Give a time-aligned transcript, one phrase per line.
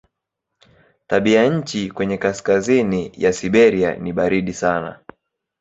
[1.07, 4.99] Tabianchi kwenye kaskazini ya Siberia ni baridi sana.